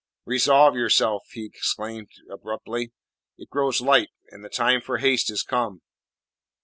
"Resolve 0.25 0.75
yourself," 0.75 1.27
he 1.33 1.45
exclaimed 1.45 2.09
abruptly. 2.27 2.91
"It 3.37 3.51
grows 3.51 3.81
light, 3.81 4.09
and 4.31 4.43
the 4.43 4.49
time 4.49 4.81
for 4.81 4.97
haste 4.97 5.29
is 5.29 5.43
come." 5.43 5.81